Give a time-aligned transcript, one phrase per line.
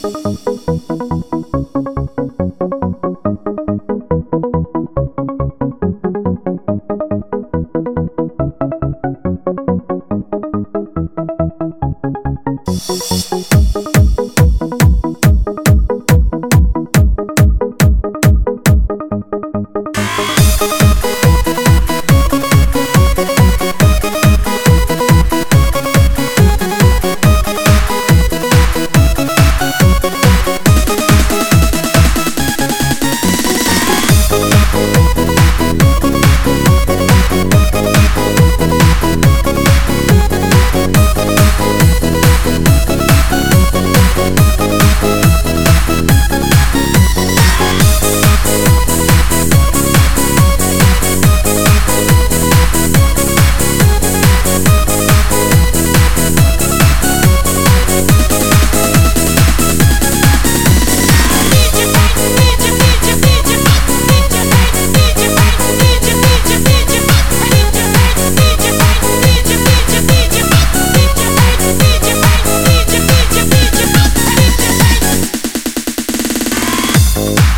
[0.00, 0.38] フフフ
[2.78, 2.97] フ。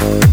[0.00, 0.29] Thank